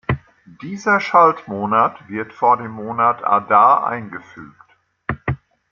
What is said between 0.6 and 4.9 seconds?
Dieser Schalt-Monat wird vor dem Monat "Adar" eingefügt.